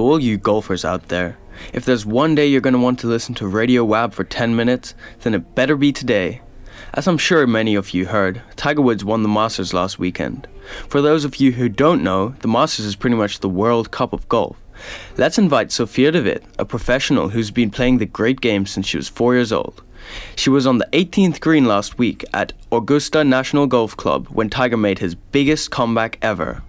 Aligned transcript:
to 0.00 0.06
all 0.06 0.18
you 0.18 0.38
golfers 0.38 0.82
out 0.82 1.08
there. 1.08 1.36
If 1.74 1.84
there's 1.84 2.06
one 2.06 2.34
day 2.34 2.46
you're 2.46 2.62
going 2.62 2.72
to 2.72 2.80
want 2.80 2.98
to 3.00 3.06
listen 3.06 3.34
to 3.34 3.46
Radio 3.46 3.84
WAB 3.84 4.14
for 4.14 4.24
10 4.24 4.56
minutes, 4.56 4.94
then 5.20 5.34
it 5.34 5.54
better 5.54 5.76
be 5.76 5.92
today. 5.92 6.40
As 6.94 7.06
I'm 7.06 7.18
sure 7.18 7.46
many 7.46 7.74
of 7.74 7.90
you 7.90 8.06
heard, 8.06 8.40
Tiger 8.56 8.80
Woods 8.80 9.04
won 9.04 9.22
the 9.22 9.28
Masters 9.28 9.74
last 9.74 9.98
weekend. 9.98 10.48
For 10.88 11.02
those 11.02 11.26
of 11.26 11.36
you 11.36 11.52
who 11.52 11.68
don't 11.68 12.02
know, 12.02 12.30
the 12.40 12.48
Masters 12.48 12.86
is 12.86 12.96
pretty 12.96 13.16
much 13.16 13.40
the 13.40 13.48
World 13.50 13.90
Cup 13.90 14.14
of 14.14 14.26
golf. 14.30 14.56
Let's 15.18 15.36
invite 15.36 15.70
Sophia 15.70 16.10
Witt, 16.12 16.44
a 16.58 16.64
professional 16.64 17.28
who's 17.28 17.50
been 17.50 17.70
playing 17.70 17.98
the 17.98 18.06
great 18.06 18.40
game 18.40 18.64
since 18.64 18.86
she 18.86 18.96
was 18.96 19.10
four 19.10 19.34
years 19.34 19.52
old. 19.52 19.82
She 20.34 20.48
was 20.48 20.66
on 20.66 20.78
the 20.78 20.88
18th 20.94 21.40
green 21.40 21.66
last 21.66 21.98
week 21.98 22.24
at 22.32 22.54
Augusta 22.72 23.22
National 23.22 23.66
Golf 23.66 23.98
Club 23.98 24.28
when 24.28 24.48
Tiger 24.48 24.78
made 24.78 25.00
his 25.00 25.14
biggest 25.14 25.70
comeback 25.70 26.16
ever. 26.22 26.62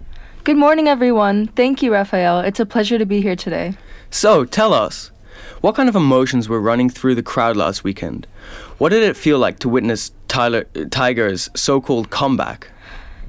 Good 0.44 0.56
morning, 0.56 0.88
everyone. 0.88 1.46
Thank 1.46 1.84
you, 1.84 1.92
Raphael. 1.92 2.40
It's 2.40 2.58
a 2.58 2.66
pleasure 2.66 2.98
to 2.98 3.06
be 3.06 3.20
here 3.20 3.36
today. 3.36 3.74
So, 4.10 4.44
tell 4.44 4.74
us, 4.74 5.12
what 5.60 5.76
kind 5.76 5.88
of 5.88 5.94
emotions 5.94 6.48
were 6.48 6.60
running 6.60 6.90
through 6.90 7.14
the 7.14 7.22
crowd 7.22 7.56
last 7.56 7.84
weekend? 7.84 8.26
What 8.78 8.88
did 8.88 9.04
it 9.04 9.16
feel 9.16 9.38
like 9.38 9.60
to 9.60 9.68
witness 9.68 10.10
Tyler, 10.26 10.64
Tiger's 10.90 11.48
so-called 11.54 12.10
comeback? 12.10 12.66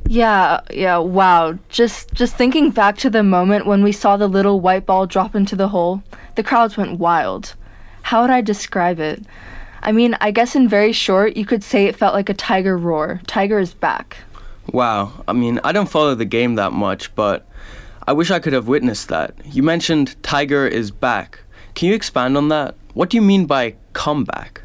Yeah, 0.08 0.62
yeah, 0.72 0.98
wow. 0.98 1.60
Just 1.70 2.12
just 2.16 2.36
thinking 2.36 2.72
back 2.72 2.98
to 2.98 3.12
the 3.12 3.22
moment 3.22 3.68
when 3.68 3.84
we 3.84 3.92
saw 3.92 4.18
the 4.18 4.28
little 4.28 4.60
white 4.60 4.88
ball 4.88 5.06
drop 5.06 5.36
into 5.36 5.56
the 5.56 5.68
hole, 5.68 6.02
the 6.34 6.42
crowds 6.42 6.78
went 6.78 6.98
wild. 6.98 7.54
How 8.02 8.22
would 8.22 8.32
I 8.32 8.42
describe 8.42 9.00
it? 9.00 9.24
I 9.84 9.92
mean, 9.92 10.18
I 10.20 10.32
guess 10.32 10.56
in 10.56 10.68
very 10.68 10.92
short, 10.92 11.38
you 11.38 11.46
could 11.46 11.64
say 11.64 11.86
it 11.86 11.96
felt 11.96 12.16
like 12.16 12.30
a 12.30 12.34
tiger 12.34 12.76
roar. 12.76 13.22
Tiger 13.28 13.60
is 13.60 13.76
back. 13.76 14.18
Wow. 14.72 15.24
I 15.28 15.34
mean, 15.34 15.60
I 15.64 15.72
don't 15.72 15.90
follow 15.90 16.16
the 16.16 16.26
game 16.26 16.56
that 16.56 16.72
much, 16.72 17.14
but 17.16 17.46
I 18.08 18.14
wish 18.14 18.32
I 18.32 18.40
could 18.40 18.54
have 18.54 18.68
witnessed 18.68 19.08
that. 19.10 19.34
You 19.46 19.64
mentioned 19.64 20.22
Tiger 20.24 20.68
is 20.68 20.92
back. 20.92 21.40
Can 21.76 21.90
you 21.90 21.96
expand 21.96 22.38
on 22.38 22.50
that? 22.50 22.76
What 22.94 23.10
do 23.10 23.18
you 23.18 23.22
mean 23.22 23.46
by 23.46 23.76
comeback? 23.94 24.62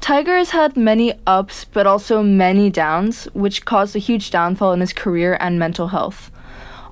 Tiger 0.00 0.36
has 0.36 0.50
had 0.50 0.76
many 0.76 1.14
ups, 1.26 1.64
but 1.64 1.86
also 1.86 2.22
many 2.22 2.68
downs, 2.68 3.24
which 3.32 3.64
caused 3.64 3.96
a 3.96 3.98
huge 3.98 4.30
downfall 4.30 4.72
in 4.72 4.80
his 4.80 4.92
career 4.92 5.38
and 5.40 5.58
mental 5.58 5.88
health. 5.88 6.30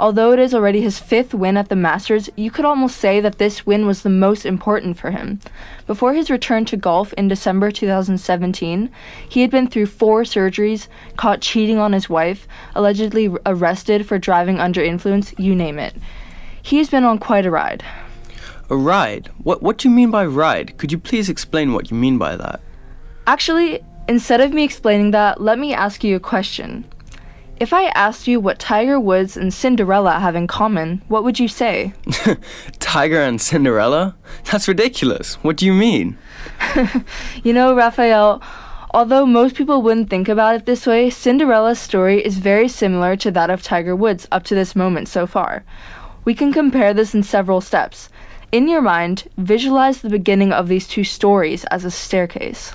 Although 0.02 0.32
it 0.32 0.40
is 0.40 0.52
already 0.52 0.80
his 0.80 0.98
fifth 0.98 1.32
win 1.32 1.56
at 1.56 1.68
the 1.68 1.76
Masters, 1.76 2.28
you 2.34 2.50
could 2.50 2.64
almost 2.64 2.96
say 2.96 3.20
that 3.20 3.38
this 3.38 3.64
win 3.64 3.86
was 3.86 4.02
the 4.02 4.10
most 4.10 4.44
important 4.44 4.98
for 4.98 5.12
him. 5.12 5.38
Before 5.86 6.12
his 6.12 6.28
return 6.28 6.64
to 6.64 6.76
golf 6.76 7.12
in 7.12 7.28
December 7.28 7.70
2017, 7.70 8.90
he 9.28 9.42
had 9.42 9.50
been 9.52 9.68
through 9.68 9.86
four 9.86 10.22
surgeries, 10.24 10.88
caught 11.16 11.40
cheating 11.40 11.78
on 11.78 11.92
his 11.92 12.10
wife, 12.10 12.48
allegedly 12.74 13.32
arrested 13.46 14.04
for 14.04 14.18
driving 14.18 14.58
under 14.58 14.82
influence, 14.82 15.34
you 15.38 15.54
name 15.54 15.78
it. 15.78 15.94
He's 16.60 16.90
been 16.90 17.04
on 17.04 17.18
quite 17.18 17.46
a 17.46 17.50
ride. 17.52 17.84
A 18.70 18.76
ride? 18.76 19.28
What, 19.44 19.62
what 19.62 19.78
do 19.78 19.88
you 19.88 19.94
mean 19.94 20.10
by 20.10 20.26
ride? 20.26 20.78
Could 20.78 20.90
you 20.90 20.98
please 20.98 21.28
explain 21.28 21.74
what 21.74 21.92
you 21.92 21.96
mean 21.96 22.18
by 22.18 22.34
that? 22.34 22.60
Actually, 23.28 23.78
instead 24.08 24.40
of 24.40 24.52
me 24.52 24.64
explaining 24.64 25.12
that, 25.12 25.40
let 25.40 25.60
me 25.60 25.72
ask 25.72 26.02
you 26.02 26.16
a 26.16 26.20
question. 26.20 26.84
If 27.62 27.72
I 27.72 27.92
asked 27.94 28.26
you 28.26 28.40
what 28.40 28.58
Tiger 28.58 28.98
Woods 28.98 29.36
and 29.36 29.54
Cinderella 29.54 30.18
have 30.18 30.34
in 30.34 30.48
common, 30.48 31.00
what 31.06 31.22
would 31.22 31.38
you 31.38 31.46
say? 31.46 31.94
Tiger 32.80 33.20
and 33.22 33.40
Cinderella? 33.40 34.16
That's 34.50 34.66
ridiculous. 34.66 35.34
What 35.44 35.58
do 35.58 35.66
you 35.66 35.72
mean? 35.72 36.18
you 37.44 37.52
know, 37.52 37.72
Raphael, 37.76 38.42
although 38.90 39.24
most 39.24 39.54
people 39.54 39.80
wouldn't 39.80 40.10
think 40.10 40.28
about 40.28 40.56
it 40.56 40.66
this 40.66 40.88
way, 40.88 41.08
Cinderella's 41.08 41.78
story 41.78 42.20
is 42.26 42.38
very 42.38 42.66
similar 42.66 43.14
to 43.14 43.30
that 43.30 43.48
of 43.48 43.62
Tiger 43.62 43.94
Woods 43.94 44.26
up 44.32 44.42
to 44.46 44.56
this 44.56 44.74
moment 44.74 45.06
so 45.06 45.24
far. 45.24 45.62
We 46.24 46.34
can 46.34 46.52
compare 46.52 46.92
this 46.92 47.14
in 47.14 47.22
several 47.22 47.60
steps. 47.60 48.08
In 48.50 48.66
your 48.66 48.82
mind, 48.82 49.28
visualize 49.36 50.00
the 50.00 50.10
beginning 50.10 50.52
of 50.52 50.66
these 50.66 50.88
two 50.88 51.04
stories 51.04 51.62
as 51.66 51.84
a 51.84 51.92
staircase. 51.92 52.74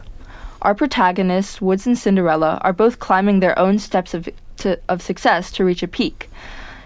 Our 0.62 0.74
protagonists, 0.76 1.62
Woods 1.62 1.86
and 1.86 1.98
Cinderella, 1.98 2.60
are 2.64 2.74
both 2.74 3.00
climbing 3.00 3.40
their 3.40 3.58
own 3.58 3.80
steps 3.80 4.14
of, 4.14 4.28
to, 4.58 4.80
of 4.90 5.02
success 5.02 5.52
to 5.52 5.64
reach 5.64 5.84
a 5.84 5.88
peak. 5.88 6.30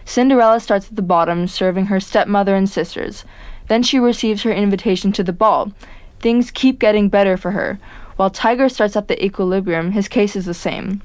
Cinderella 0.06 0.59
starts 0.59 0.90
at 0.90 0.96
the 0.96 1.01
bottom, 1.01 1.47
serving 1.47 1.85
her 1.85 2.00
stepmother 2.00 2.56
and 2.56 2.69
sisters. 2.69 3.23
Then 3.68 3.84
she 3.84 4.00
receives 4.00 4.44
her 4.44 4.51
invitation 4.51 5.12
to 5.13 5.23
the 5.23 5.34
ball. 5.34 5.72
Things 6.19 6.51
keep 6.51 6.79
getting 6.79 7.07
better 7.07 7.38
for 7.38 7.51
her. 7.51 7.79
While 8.18 8.29
Tiger 8.29 8.68
starts 8.68 8.96
at 8.96 9.07
the 9.07 9.23
equilibrium, 9.23 9.91
his 9.91 10.07
case 10.07 10.35
is 10.35 10.46
the 10.46 10.53
same. 10.53 11.01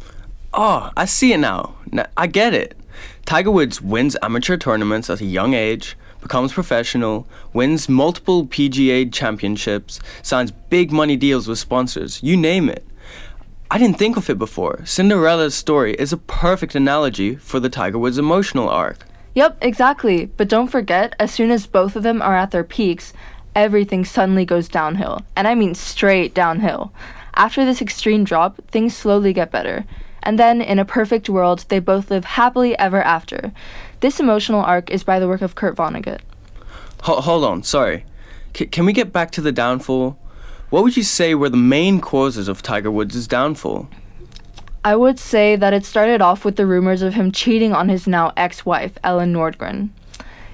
Oh, 0.52 0.90
I 0.96 1.04
see 1.04 1.32
it 1.32 1.38
now. 1.38 1.74
I 2.16 2.26
get 2.26 2.52
it. 2.52 2.76
Tiger 3.24 3.50
Woods 3.50 3.80
wins 3.80 4.16
amateur 4.22 4.56
tournaments 4.56 5.08
at 5.08 5.20
a 5.20 5.26
young 5.26 5.54
age, 5.54 5.96
becomes 6.20 6.52
professional, 6.52 7.26
wins 7.52 7.88
multiple 7.88 8.46
PGA 8.46 9.12
championships, 9.12 10.00
signs 10.22 10.50
big 10.50 10.92
money 10.92 11.16
deals 11.16 11.48
with 11.48 11.58
sponsors, 11.58 12.22
you 12.22 12.36
name 12.36 12.68
it. 12.68 12.86
I 13.70 13.78
didn't 13.78 13.98
think 13.98 14.16
of 14.16 14.30
it 14.30 14.38
before. 14.38 14.84
Cinderella's 14.84 15.54
story 15.54 15.94
is 15.94 16.12
a 16.12 16.16
perfect 16.16 16.74
analogy 16.74 17.34
for 17.34 17.58
the 17.58 17.68
Tiger 17.68 17.98
Woods 17.98 18.18
emotional 18.18 18.68
arc. 18.68 19.04
Yep, 19.34 19.58
exactly. 19.60 20.26
But 20.26 20.48
don't 20.48 20.68
forget, 20.68 21.14
as 21.18 21.32
soon 21.32 21.50
as 21.50 21.66
both 21.66 21.96
of 21.96 22.02
them 22.02 22.22
are 22.22 22.36
at 22.36 22.52
their 22.52 22.64
peaks, 22.64 23.12
everything 23.54 24.04
suddenly 24.04 24.44
goes 24.44 24.68
downhill. 24.68 25.22
And 25.34 25.48
I 25.48 25.54
mean 25.54 25.74
straight 25.74 26.32
downhill. 26.32 26.92
After 27.34 27.64
this 27.64 27.82
extreme 27.82 28.24
drop, 28.24 28.60
things 28.68 28.96
slowly 28.96 29.32
get 29.32 29.50
better. 29.50 29.84
And 30.22 30.38
then, 30.38 30.60
in 30.60 30.78
a 30.78 30.84
perfect 30.84 31.28
world, 31.28 31.66
they 31.68 31.78
both 31.78 32.10
live 32.10 32.24
happily 32.24 32.78
ever 32.78 33.02
after. 33.02 33.52
This 34.06 34.20
emotional 34.20 34.60
arc 34.60 34.88
is 34.92 35.02
by 35.02 35.18
the 35.18 35.26
work 35.26 35.42
of 35.42 35.56
Kurt 35.56 35.74
Vonnegut. 35.74 36.20
Ho- 37.02 37.20
hold 37.20 37.42
on, 37.42 37.64
sorry. 37.64 38.04
C- 38.54 38.66
can 38.66 38.86
we 38.86 38.92
get 38.92 39.12
back 39.12 39.32
to 39.32 39.40
the 39.40 39.50
downfall? 39.50 40.16
What 40.70 40.84
would 40.84 40.96
you 40.96 41.02
say 41.02 41.34
were 41.34 41.48
the 41.48 41.56
main 41.56 42.00
causes 42.00 42.46
of 42.46 42.62
Tiger 42.62 42.88
Woods' 42.88 43.26
downfall? 43.26 43.88
I 44.84 44.94
would 44.94 45.18
say 45.18 45.56
that 45.56 45.72
it 45.72 45.84
started 45.84 46.22
off 46.22 46.44
with 46.44 46.54
the 46.54 46.66
rumors 46.66 47.02
of 47.02 47.14
him 47.14 47.32
cheating 47.32 47.72
on 47.72 47.88
his 47.88 48.06
now 48.06 48.32
ex 48.36 48.64
wife, 48.64 48.96
Elin 49.02 49.32
Nordegren. 49.32 49.88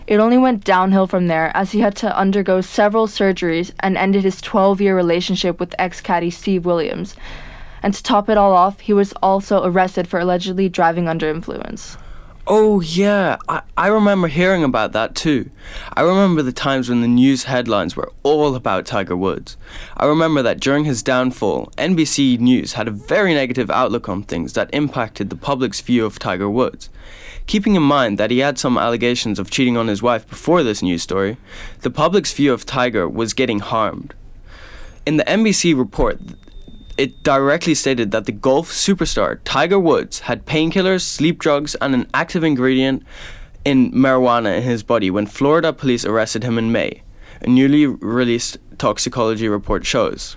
It 0.07 0.17
only 0.17 0.39
went 0.39 0.65
downhill 0.65 1.07
from 1.07 1.27
there 1.27 1.55
as 1.55 1.73
he 1.73 1.81
had 1.81 1.95
to 1.97 2.19
undergo 2.19 2.63
several 2.63 3.07
surgeries 3.07 3.71
and 3.81 3.99
ended 3.99 4.25
his 4.25 4.41
12 4.41 4.81
year 4.81 4.97
relationship 4.97 5.61
with 5.61 5.75
ex 5.79 6.01
caddy 6.01 6.31
Steve 6.31 6.65
Williams. 6.65 7.17
And 7.83 7.93
to 7.93 8.03
top 8.03 8.31
it 8.31 8.39
all 8.39 8.55
off, 8.55 8.81
he 8.81 8.95
was 8.95 9.13
also 9.23 9.63
arrested 9.63 10.09
for 10.09 10.19
allegedly 10.19 10.71
driving 10.71 11.07
under 11.07 11.29
influence. 11.29 11.99
Oh, 12.45 12.81
yeah, 12.81 13.37
I, 13.49 13.63
I 13.77 13.87
remember 13.87 14.27
hearing 14.27 14.65
about 14.65 14.91
that 14.93 15.15
too. 15.15 15.49
I 15.95 16.03
remember 16.03 16.43
the 16.43 16.53
times 16.53 16.89
when 16.89 17.01
the 17.01 17.07
news 17.07 17.45
headlines 17.45 17.95
were 17.95 18.11
all 18.25 18.57
about 18.57 18.85
Tiger 18.85 19.17
Woods. 19.17 19.57
I 19.97 20.07
remember 20.07 20.43
that 20.43 20.59
during 20.59 20.85
his 20.85 21.05
downfall, 21.05 21.73
NBC 21.79 22.41
News 22.41 22.73
had 22.73 22.89
a 22.89 22.93
very 22.93 23.33
negative 23.33 23.71
outlook 23.71 24.09
on 24.09 24.25
things 24.25 24.55
that 24.55 24.75
impacted 24.75 25.31
the 25.31 25.37
public's 25.37 25.81
view 25.81 26.05
of 26.05 26.19
Tiger 26.19 26.51
Woods. 26.51 26.91
Keeping 27.47 27.77
in 27.77 27.83
mind 27.85 28.19
that 28.19 28.33
he 28.33 28.41
had 28.41 28.59
some 28.59 28.77
allegations 28.77 29.39
of 29.39 29.49
cheating 29.49 29.77
on 29.77 29.87
his 29.87 30.03
wife 30.03 30.29
before 30.29 30.65
this 30.65 30.83
news 30.83 31.05
story, 31.05 31.37
the 31.83 31.91
public's 31.91 32.33
view 32.33 32.53
of 32.53 32.67
Tiger 32.67 33.09
was 33.09 33.35
getting 33.35 33.61
harmed. 33.61 34.15
In 35.07 35.17
the 35.17 35.25
NBC 35.25 35.79
report, 35.79 36.19
it 37.03 37.25
directly 37.25 37.75
stated 37.75 38.13
that 38.13 38.27
the 38.27 38.31
golf 38.31 38.71
superstar 38.71 39.41
Tiger 39.43 39.81
Woods 39.81 40.21
had 40.21 40.47
painkillers, 40.47 41.01
sleep 41.01 41.41
drugs, 41.41 41.75
and 41.81 41.97
an 41.97 42.07
active 42.15 42.45
ingredient 42.45 43.03
in 43.65 43.91
marijuana 43.91 44.59
in 44.59 44.63
his 44.63 44.85
body 44.85 45.11
when 45.11 45.27
Florida 45.27 45.73
police 45.73 46.05
arrested 46.05 46.45
him 46.45 46.59
in 46.59 46.71
May, 46.71 47.03
a 47.41 47.49
newly 47.49 47.87
released 47.87 48.59
toxicology 48.79 49.49
report 49.49 49.85
shows. 49.85 50.37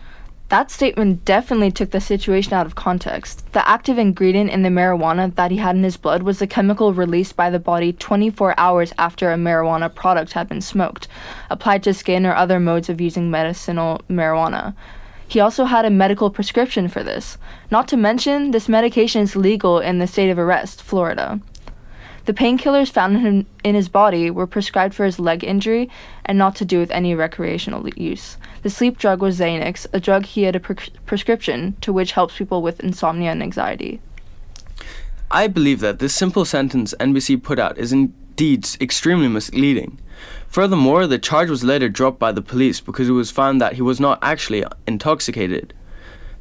That 0.50 0.72
statement 0.72 1.24
definitely 1.24 1.70
took 1.70 1.92
the 1.92 2.02
situation 2.02 2.54
out 2.54 2.66
of 2.66 2.74
context. 2.74 3.54
The 3.54 3.68
active 3.70 4.00
ingredient 4.00 4.50
in 4.50 4.64
the 4.64 4.70
marijuana 4.70 5.36
that 5.36 5.52
he 5.52 5.58
had 5.58 5.76
in 5.76 5.84
his 5.84 5.98
blood 5.98 6.24
was 6.24 6.42
a 6.42 6.48
chemical 6.48 6.96
released 6.96 7.36
by 7.36 7.52
the 7.52 7.60
body 7.60 7.94
24 7.94 8.60
hours 8.60 8.92
after 8.98 9.32
a 9.32 9.38
marijuana 9.38 9.94
product 9.94 10.34
had 10.34 10.50
been 10.50 10.62
smoked, 10.62 11.08
applied 11.52 11.84
to 11.84 11.94
skin 11.94 12.26
or 12.26 12.34
other 12.34 12.60
modes 12.60 12.90
of 12.90 13.00
using 13.00 13.30
medicinal 13.30 14.02
marijuana. 14.10 14.74
He 15.28 15.40
also 15.40 15.66
had 15.66 15.86
a 15.86 15.90
medical 15.90 16.30
prescription 16.30 16.88
for 16.88 17.04
this. 17.04 17.38
Not 17.72 17.88
to 17.90 17.98
mention, 17.98 18.52
this 18.52 18.70
medication 18.70 19.22
is 19.22 19.36
legal 19.36 19.80
in 19.80 20.00
the 20.00 20.08
state 20.08 20.30
of 20.30 20.40
arrest, 20.40 20.82
Florida. 20.82 21.40
The 22.26 22.34
painkillers 22.34 22.92
found 22.92 23.46
in, 23.64 23.76
his 23.76 23.88
body 23.88 24.32
were 24.32 24.48
prescribed 24.48 24.96
for 24.96 25.06
his 25.06 25.20
leg 25.20 25.44
injury 25.44 25.90
and 26.26 26.38
not 26.38 26.56
to 26.56 26.66
do 26.66 26.80
with 26.80 26.90
any 26.90 27.14
recreational 27.14 27.88
use. 27.90 28.38
The 28.64 28.70
sleep 28.72 28.98
drug 28.98 29.22
was 29.22 29.40
Xanax, 29.40 29.86
a 29.94 30.00
drug 30.00 30.26
he 30.26 30.44
had 30.44 30.56
a 30.56 30.60
pre- 30.60 30.76
prescription 31.06 31.76
to 31.82 31.94
which 31.94 32.14
helps 32.14 32.38
people 32.38 32.64
with 32.64 32.80
insomnia 32.80 33.32
and 33.32 33.44
anxiety. 33.44 34.02
I 35.30 35.48
believe 35.48 35.82
that 35.82 36.00
this 36.00 36.16
simple 36.16 36.46
sentence 36.46 36.96
NBC 37.00 37.42
put 37.44 37.60
out 37.60 37.78
is 37.78 37.92
indeed 37.92 38.68
extremely 38.82 39.28
misleading. 39.28 40.00
Furthermore, 40.48 41.08
the 41.08 41.20
charge 41.20 41.50
was 41.50 41.64
later 41.64 41.90
dropped 41.90 42.20
by 42.20 42.32
the 42.32 42.42
police 42.42 42.80
because 42.80 43.10
it 43.10 43.14
was 43.14 43.32
found 43.32 43.60
that 43.60 43.74
he 43.74 43.82
was 43.82 44.00
not 44.00 44.20
actually 44.22 44.64
intoxicated. 44.88 45.74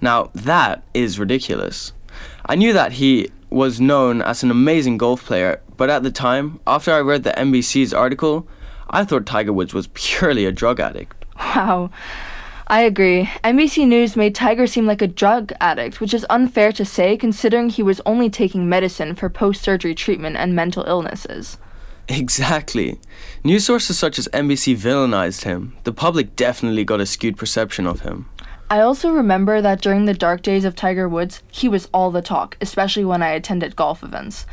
Now, 0.01 0.31
that 0.35 0.85
is 0.95 1.19
ridiculous. 1.19 1.93
I 2.47 2.55
knew 2.55 2.73
that 2.73 2.93
he 2.93 3.31
was 3.51 3.81
known 3.81 4.23
as 4.23 4.43
an 4.43 4.51
amazing 4.51 4.99
golf 4.99 5.25
player, 5.25 5.61
but 5.77 5.91
at 5.91 6.03
the 6.03 6.11
time, 6.11 6.61
after 6.67 6.93
I 6.93 7.01
read 7.01 7.25
the 7.25 7.31
NBC's 7.31 7.95
article, 7.95 8.47
I 8.91 9.05
thought 9.05 9.27
Tiger 9.27 9.53
Woods 9.53 9.75
was 9.75 9.87
purely 9.95 10.45
a 10.45 10.53
drug 10.53 10.81
addict. 10.81 11.25
Wow. 11.37 11.91
I 12.67 12.81
agree. 12.81 13.25
NBC 13.45 13.87
News 13.87 14.17
made 14.17 14.35
Tiger 14.35 14.67
seem 14.67 14.87
like 14.87 15.03
a 15.03 15.07
drug 15.07 15.53
addict, 15.61 16.01
which 16.01 16.15
is 16.15 16.25
unfair 16.31 16.73
to 16.73 16.85
say 16.85 17.17
considering 17.17 17.69
he 17.69 17.83
was 17.83 18.01
only 18.07 18.31
taking 18.31 18.69
medicine 18.69 19.15
for 19.15 19.29
post 19.29 19.63
surgery 19.63 19.95
treatment 19.95 20.37
and 20.37 20.55
mental 20.55 20.85
illnesses. 20.85 21.59
Exactly. 22.09 23.01
News 23.43 23.65
sources 23.65 23.99
such 23.99 24.19
as 24.19 24.29
NBC 24.29 24.77
villainized 24.77 25.45
him. 25.45 25.77
The 25.85 25.93
public 25.93 26.37
definitely 26.37 26.85
got 26.85 27.01
a 27.01 27.07
skewed 27.07 27.37
perception 27.37 27.87
of 27.87 28.01
him. 28.01 28.29
I 28.71 28.81
also 28.81 29.11
remember 29.11 29.61
that 29.61 29.81
during 29.81 30.05
the 30.05 30.15
dark 30.15 30.43
days 30.43 30.65
of 30.65 30.75
Tiger 30.75 31.09
Woods, 31.09 31.43
he 31.51 31.69
was 31.69 31.89
all 31.93 32.11
the 32.11 32.23
talk, 32.23 32.57
especially 32.61 33.05
when 33.05 33.23
I 33.23 33.29
attended 33.29 33.77
golf 33.77 34.03
events. 34.03 34.47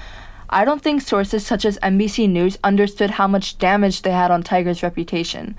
I 0.49 0.65
don't 0.65 0.81
think 0.81 1.01
sources 1.01 1.45
such 1.45 1.63
as 1.63 1.79
NBC 1.79 2.29
News 2.29 2.57
understood 2.63 3.11
how 3.11 3.27
much 3.27 3.57
damage 3.57 4.01
they 4.01 4.11
had 4.11 4.31
on 4.31 4.43
Tiger's 4.43 4.83
reputation. 4.83 5.57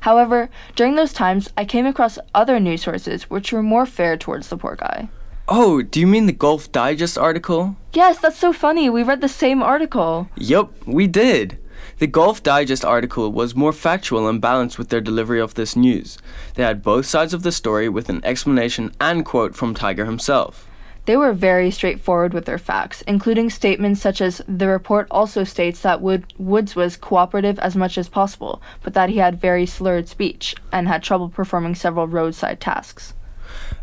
However, 0.00 0.50
during 0.74 0.96
those 0.96 1.12
times, 1.12 1.48
I 1.56 1.64
came 1.64 1.86
across 1.86 2.18
other 2.34 2.60
news 2.60 2.82
sources 2.82 3.30
which 3.30 3.52
were 3.52 3.62
more 3.62 3.86
fair 3.86 4.16
towards 4.16 4.48
the 4.48 4.56
poor 4.58 4.76
guy. 4.76 5.08
Oh, 5.46 5.82
do 5.82 6.00
you 6.00 6.06
mean 6.06 6.26
the 6.26 6.32
Golf 6.32 6.72
Digest 6.72 7.18
article? 7.18 7.76
Yes, 7.92 8.18
that's 8.18 8.38
so 8.38 8.52
funny. 8.52 8.88
We 8.88 9.02
read 9.02 9.20
the 9.20 9.28
same 9.28 9.62
article. 9.62 10.28
Yup, 10.36 10.72
we 10.86 11.06
did. 11.06 11.58
The 11.98 12.06
Golf 12.06 12.42
Digest 12.42 12.84
article 12.84 13.30
was 13.30 13.54
more 13.54 13.72
factual 13.72 14.26
and 14.26 14.40
balanced 14.40 14.78
with 14.78 14.88
their 14.88 15.02
delivery 15.02 15.40
of 15.40 15.54
this 15.54 15.76
news. 15.76 16.16
They 16.54 16.62
had 16.62 16.82
both 16.82 17.04
sides 17.04 17.34
of 17.34 17.42
the 17.42 17.52
story 17.52 17.90
with 17.90 18.08
an 18.08 18.24
explanation 18.24 18.92
and 19.00 19.24
quote 19.24 19.54
from 19.54 19.74
Tiger 19.74 20.06
himself. 20.06 20.66
They 21.04 21.18
were 21.18 21.34
very 21.34 21.70
straightforward 21.70 22.32
with 22.32 22.46
their 22.46 22.56
facts, 22.56 23.02
including 23.02 23.50
statements 23.50 24.00
such 24.00 24.22
as 24.22 24.40
the 24.48 24.68
report 24.68 25.06
also 25.10 25.44
states 25.44 25.80
that 25.82 26.00
Wood- 26.00 26.32
Woods 26.38 26.74
was 26.74 26.96
cooperative 26.96 27.58
as 27.58 27.76
much 27.76 27.98
as 27.98 28.08
possible, 28.08 28.62
but 28.82 28.94
that 28.94 29.10
he 29.10 29.18
had 29.18 29.38
very 29.38 29.66
slurred 29.66 30.08
speech 30.08 30.56
and 30.72 30.88
had 30.88 31.02
trouble 31.02 31.28
performing 31.28 31.74
several 31.74 32.08
roadside 32.08 32.58
tasks. 32.58 33.12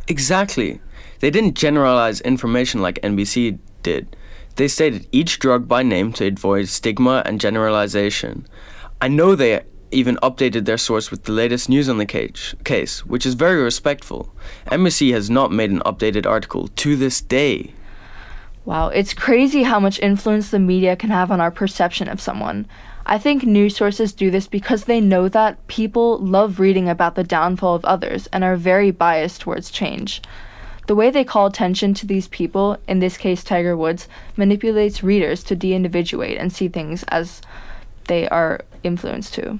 Exactly. 0.07 0.81
They 1.21 1.29
didn't 1.29 1.53
generalize 1.53 2.19
information 2.21 2.81
like 2.81 2.99
NBC 3.01 3.59
did. 3.83 4.17
They 4.55 4.67
stated 4.67 5.07
each 5.11 5.37
drug 5.37 5.67
by 5.67 5.83
name 5.83 6.13
to 6.13 6.27
avoid 6.27 6.67
stigma 6.67 7.21
and 7.25 7.39
generalization. 7.39 8.47
I 8.99 9.07
know 9.07 9.35
they 9.35 9.61
even 9.91 10.17
updated 10.17 10.65
their 10.65 10.77
source 10.77 11.11
with 11.11 11.23
the 11.23 11.31
latest 11.31 11.69
news 11.69 11.87
on 11.89 11.99
the 11.99 12.07
case, 12.07 12.55
case, 12.63 13.05
which 13.05 13.25
is 13.25 13.35
very 13.35 13.61
respectful. 13.61 14.33
NBC 14.67 15.11
has 15.13 15.29
not 15.29 15.51
made 15.51 15.69
an 15.69 15.81
updated 15.81 16.25
article 16.25 16.69
to 16.69 16.95
this 16.95 17.21
day. 17.21 17.73
Wow, 18.65 18.87
it's 18.89 19.13
crazy 19.13 19.63
how 19.63 19.79
much 19.79 19.99
influence 19.99 20.49
the 20.49 20.59
media 20.59 20.95
can 20.95 21.11
have 21.11 21.29
on 21.31 21.41
our 21.41 21.51
perception 21.51 22.07
of 22.07 22.21
someone. 22.21 22.67
I 23.05 23.17
think 23.17 23.43
news 23.43 23.75
sources 23.75 24.13
do 24.13 24.31
this 24.31 24.47
because 24.47 24.85
they 24.85 25.01
know 25.01 25.29
that 25.29 25.67
people 25.67 26.17
love 26.19 26.59
reading 26.59 26.89
about 26.89 27.15
the 27.15 27.23
downfall 27.23 27.75
of 27.75 27.85
others 27.85 28.27
and 28.33 28.43
are 28.43 28.55
very 28.55 28.89
biased 28.89 29.41
towards 29.41 29.71
change. 29.71 30.21
The 30.87 30.95
way 30.95 31.09
they 31.09 31.23
call 31.23 31.45
attention 31.45 31.93
to 31.95 32.05
these 32.05 32.27
people, 32.27 32.77
in 32.87 32.99
this 32.99 33.17
case 33.17 33.43
Tiger 33.43 33.77
Woods, 33.77 34.07
manipulates 34.35 35.03
readers 35.03 35.43
to 35.43 35.55
de 35.55 35.73
individuate 35.73 36.37
and 36.37 36.51
see 36.51 36.67
things 36.67 37.03
as 37.09 37.41
they 38.07 38.27
are 38.29 38.61
influenced 38.83 39.33
to. 39.35 39.59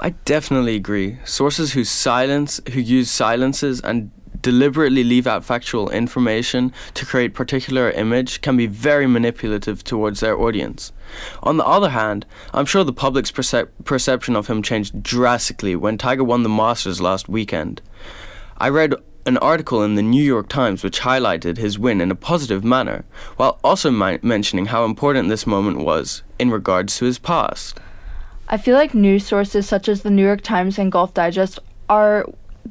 I 0.00 0.10
definitely 0.24 0.76
agree. 0.76 1.18
Sources 1.24 1.72
who 1.72 1.82
silence 1.84 2.60
who 2.72 2.80
use 2.80 3.10
silences 3.10 3.80
and 3.80 4.10
deliberately 4.42 5.02
leave 5.02 5.26
out 5.26 5.44
factual 5.44 5.90
information 5.90 6.72
to 6.94 7.06
create 7.06 7.34
particular 7.34 7.90
image 7.90 8.40
can 8.42 8.56
be 8.56 8.66
very 8.66 9.06
manipulative 9.06 9.82
towards 9.82 10.20
their 10.20 10.38
audience. 10.38 10.92
On 11.42 11.56
the 11.56 11.66
other 11.66 11.90
hand, 11.90 12.26
I'm 12.52 12.66
sure 12.66 12.84
the 12.84 12.92
public's 12.92 13.32
percep- 13.32 13.70
perception 13.84 14.36
of 14.36 14.46
him 14.46 14.62
changed 14.62 15.02
drastically 15.02 15.74
when 15.74 15.98
Tiger 15.98 16.22
won 16.22 16.42
the 16.42 16.48
Masters 16.48 17.00
last 17.00 17.28
weekend. 17.28 17.80
I 18.58 18.68
read 18.68 18.94
an 19.26 19.36
article 19.38 19.82
in 19.82 19.96
the 19.96 20.02
New 20.02 20.22
York 20.22 20.48
Times 20.48 20.82
which 20.82 21.00
highlighted 21.00 21.56
his 21.56 21.78
win 21.78 22.00
in 22.00 22.10
a 22.10 22.14
positive 22.14 22.64
manner, 22.64 23.04
while 23.36 23.58
also 23.64 23.90
mi- 23.90 24.20
mentioning 24.22 24.66
how 24.66 24.84
important 24.84 25.28
this 25.28 25.46
moment 25.46 25.78
was 25.78 26.22
in 26.38 26.50
regards 26.50 26.96
to 26.96 27.04
his 27.04 27.18
past. 27.18 27.80
I 28.48 28.56
feel 28.56 28.76
like 28.76 28.94
news 28.94 29.26
sources 29.26 29.66
such 29.66 29.88
as 29.88 30.02
the 30.02 30.10
New 30.10 30.24
York 30.24 30.42
Times 30.42 30.78
and 30.78 30.92
Golf 30.92 31.12
Digest 31.12 31.58
are 31.88 32.26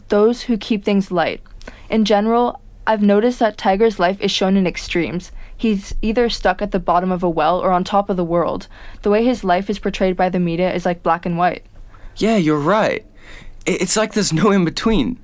those 0.07 0.43
who 0.43 0.57
keep 0.57 0.85
things 0.85 1.11
light. 1.11 1.41
In 1.89 2.05
general, 2.05 2.61
I've 2.87 3.01
noticed 3.01 3.39
that 3.39 3.57
Tiger's 3.57 3.99
life 3.99 4.21
is 4.21 4.31
shown 4.31 4.55
in 4.55 4.65
extremes. 4.65 5.31
He's 5.57 5.93
either 6.01 6.29
stuck 6.29 6.61
at 6.61 6.71
the 6.71 6.79
bottom 6.79 7.11
of 7.11 7.23
a 7.23 7.29
well 7.29 7.59
or 7.59 7.71
on 7.71 7.83
top 7.83 8.09
of 8.09 8.17
the 8.17 8.23
world. 8.23 8.67
The 9.01 9.09
way 9.09 9.25
his 9.25 9.43
life 9.43 9.69
is 9.69 9.79
portrayed 9.79 10.15
by 10.15 10.29
the 10.29 10.39
media 10.39 10.73
is 10.73 10.85
like 10.85 11.03
black 11.03 11.25
and 11.25 11.37
white. 11.37 11.65
Yeah, 12.17 12.37
you're 12.37 12.59
right. 12.59 13.05
It's 13.65 13.97
like 13.97 14.13
there's 14.13 14.31
no 14.31 14.51
in 14.51 14.63
between. 14.63 15.19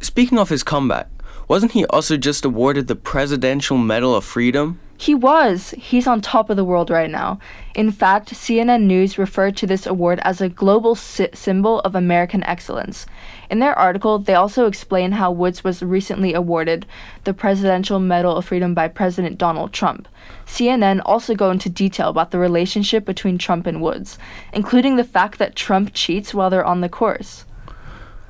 Speaking 0.00 0.38
of 0.38 0.48
his 0.48 0.62
comeback, 0.62 1.08
wasn't 1.48 1.72
he 1.72 1.84
also 1.86 2.16
just 2.16 2.44
awarded 2.44 2.86
the 2.86 2.94
Presidential 2.94 3.76
Medal 3.76 4.14
of 4.14 4.24
Freedom? 4.24 4.78
He 5.00 5.14
was. 5.14 5.70
He's 5.78 6.08
on 6.08 6.20
top 6.20 6.50
of 6.50 6.56
the 6.56 6.64
world 6.64 6.90
right 6.90 7.08
now. 7.08 7.38
In 7.76 7.92
fact, 7.92 8.34
CNN 8.34 8.82
News 8.82 9.16
referred 9.16 9.56
to 9.58 9.66
this 9.66 9.86
award 9.86 10.18
as 10.24 10.40
a 10.40 10.48
global 10.48 10.96
sy- 10.96 11.30
symbol 11.32 11.78
of 11.80 11.94
American 11.94 12.42
excellence. 12.44 13.06
In 13.48 13.60
their 13.60 13.78
article, 13.78 14.18
they 14.18 14.34
also 14.34 14.66
explain 14.66 15.12
how 15.12 15.30
Woods 15.30 15.62
was 15.62 15.82
recently 15.82 16.34
awarded 16.34 16.84
the 17.22 17.32
Presidential 17.32 18.00
Medal 18.00 18.36
of 18.36 18.44
Freedom 18.44 18.74
by 18.74 18.88
President 18.88 19.38
Donald 19.38 19.72
Trump. 19.72 20.08
CNN 20.46 21.00
also 21.06 21.34
go 21.34 21.52
into 21.52 21.68
detail 21.68 22.08
about 22.08 22.32
the 22.32 22.38
relationship 22.38 23.04
between 23.04 23.38
Trump 23.38 23.66
and 23.66 23.80
Woods, 23.80 24.18
including 24.52 24.96
the 24.96 25.04
fact 25.04 25.38
that 25.38 25.54
Trump 25.56 25.92
cheats 25.94 26.34
while 26.34 26.50
they're 26.50 26.64
on 26.64 26.80
the 26.80 26.88
course. 26.88 27.44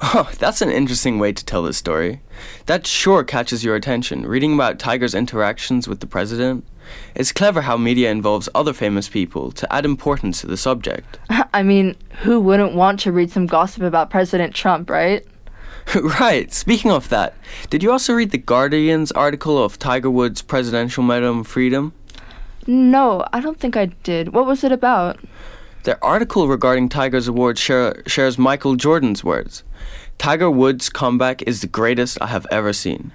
Oh, 0.00 0.30
that's 0.38 0.62
an 0.62 0.70
interesting 0.70 1.18
way 1.18 1.32
to 1.32 1.44
tell 1.44 1.62
this 1.62 1.76
story. 1.76 2.20
That 2.66 2.86
sure 2.86 3.24
catches 3.24 3.64
your 3.64 3.74
attention, 3.74 4.26
reading 4.26 4.54
about 4.54 4.78
Tiger's 4.78 5.14
interactions 5.14 5.88
with 5.88 5.98
the 6.00 6.06
president. 6.06 6.64
It's 7.14 7.32
clever 7.32 7.62
how 7.62 7.76
media 7.76 8.10
involves 8.10 8.48
other 8.54 8.72
famous 8.72 9.08
people 9.08 9.50
to 9.52 9.72
add 9.72 9.84
importance 9.84 10.40
to 10.40 10.46
the 10.46 10.56
subject. 10.56 11.18
I 11.52 11.62
mean, 11.62 11.96
who 12.20 12.40
wouldn't 12.40 12.74
want 12.74 13.00
to 13.00 13.12
read 13.12 13.32
some 13.32 13.46
gossip 13.46 13.82
about 13.82 14.08
President 14.08 14.54
Trump, 14.54 14.88
right? 14.88 15.26
right, 16.20 16.52
speaking 16.52 16.90
of 16.92 17.08
that, 17.08 17.34
did 17.70 17.82
you 17.82 17.90
also 17.90 18.12
read 18.12 18.30
the 18.30 18.38
Guardian's 18.38 19.10
article 19.12 19.62
of 19.62 19.78
Tiger 19.78 20.10
Woods' 20.10 20.42
Presidential 20.42 21.02
Medal 21.02 21.40
of 21.40 21.46
Freedom? 21.48 21.92
No, 22.66 23.26
I 23.32 23.40
don't 23.40 23.58
think 23.58 23.76
I 23.76 23.86
did. 23.86 24.32
What 24.32 24.46
was 24.46 24.62
it 24.62 24.70
about? 24.70 25.18
Their 25.84 26.02
article 26.04 26.48
regarding 26.48 26.88
Tiger's 26.88 27.28
award 27.28 27.58
share, 27.58 28.02
shares 28.06 28.38
Michael 28.38 28.76
Jordan's 28.76 29.22
words 29.22 29.64
Tiger 30.18 30.50
Woods' 30.50 30.88
comeback 30.88 31.42
is 31.42 31.60
the 31.60 31.66
greatest 31.66 32.18
I 32.20 32.26
have 32.26 32.46
ever 32.50 32.72
seen. 32.72 33.12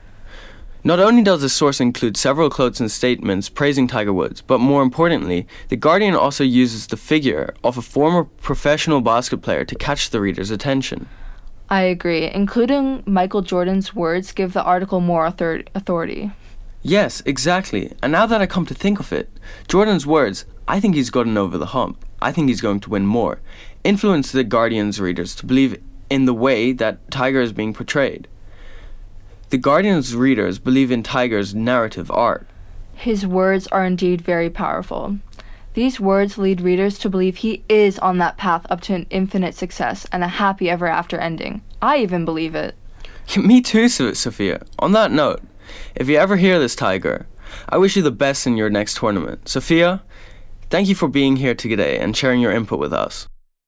Not 0.86 1.00
only 1.00 1.22
does 1.24 1.42
the 1.42 1.50
source 1.50 1.80
include 1.80 2.18
several 2.18 2.50
quotes 2.50 2.82
and 2.82 2.92
statements 2.92 3.48
praising 3.48 3.88
Tiger 3.88 4.12
Woods, 4.12 4.42
but 4.42 4.60
more 4.60 4.82
importantly, 4.82 5.48
The 5.70 5.78
Guardian 5.78 6.14
also 6.14 6.44
uses 6.44 6.88
the 6.88 6.98
figure 6.98 7.54
of 7.64 7.78
a 7.78 7.82
former 7.82 8.26
professional 8.26 9.00
basket 9.00 9.42
player 9.42 9.64
to 9.64 9.76
catch 9.76 10.10
the 10.10 10.20
reader's 10.20 10.52
attention. 10.52 11.08
I 11.70 11.84
agree. 11.84 12.30
Including 12.30 13.02
Michael 13.06 13.42
Jordan's 13.42 13.96
words 13.96 14.34
give 14.34 14.52
the 14.52 14.64
article 14.64 15.00
more 15.00 15.26
author- 15.26 15.64
authority. 15.74 16.32
Yes, 16.82 17.22
exactly. 17.26 17.94
And 18.04 18.12
now 18.12 18.26
that 18.26 18.42
I 18.42 18.46
come 18.46 18.66
to 18.66 18.74
think 18.74 19.00
of 19.00 19.14
it, 19.14 19.30
Jordan's 19.70 20.06
words, 20.06 20.46
I 20.68 20.82
think 20.82 20.96
he's 20.96 21.10
gotten 21.10 21.38
over 21.38 21.58
the 21.58 21.68
hump. 21.68 22.04
I 22.24 22.32
think 22.32 22.48
he's 22.48 22.62
going 22.62 22.80
to 22.82 22.90
win 22.90 23.06
more, 23.06 23.42
influence 23.84 24.32
the 24.32 24.44
Guardian's 24.44 25.00
readers 25.00 25.36
to 25.36 25.46
believe 25.46 25.82
in 26.10 26.26
the 26.26 26.34
way 26.34 26.72
that 26.72 27.12
Tiger 27.12 27.42
is 27.42 27.52
being 27.52 27.74
portrayed. 27.74 28.28
The 29.50 29.58
Guardian's 29.58 30.16
readers 30.16 30.58
believe 30.58 30.90
in 30.90 31.04
Tiger's 31.04 31.54
narrative 31.54 32.10
art. 32.10 32.48
His 32.96 33.28
words 33.28 33.68
are 33.68 33.86
indeed 33.86 34.22
very 34.22 34.50
powerful. 34.50 35.18
These 35.74 36.00
words 36.00 36.38
lead 36.38 36.62
readers 36.62 36.98
to 37.00 37.10
believe 37.10 37.38
he 37.38 37.64
is 37.68 38.00
on 38.00 38.20
that 38.20 38.38
path 38.38 38.66
up 38.70 38.82
to 38.82 38.94
an 38.94 39.08
infinite 39.10 39.56
success 39.56 40.08
and 40.12 40.24
a 40.24 40.28
happy 40.28 40.70
ever 40.70 40.88
after 40.88 41.18
ending. 41.18 41.62
I 41.82 41.98
even 41.98 42.26
believe 42.26 42.56
it. 42.56 42.76
Me 43.38 43.62
too, 43.62 43.90
Sophia. 43.90 44.64
On 44.80 44.92
that 44.94 45.12
note, 45.12 45.42
if 45.96 46.08
you 46.08 46.18
ever 46.18 46.38
hear 46.38 46.60
this, 46.60 46.76
Tiger, 46.76 47.28
I 47.70 47.78
wish 47.78 47.96
you 47.96 48.02
the 48.02 48.12
best 48.12 48.48
in 48.48 48.56
your 48.56 48.70
next 48.70 48.98
tournament. 48.98 49.50
Sophia, 49.50 50.04
thank 50.74 50.88
you 50.90 50.96
for 50.96 51.08
being 51.08 51.36
here 51.36 51.54
today 51.54 52.00
and 52.00 52.18
sharing 52.18 52.42
your 52.42 52.52
input 52.52 52.80
with 52.80 52.92
us. 52.92 53.28